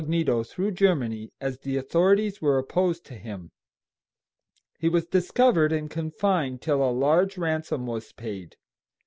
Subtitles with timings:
[0.49, 3.51] _through Germany, as the authorities were opposed to him.
[4.79, 8.55] He was discovered and confined till a large ransom was paid.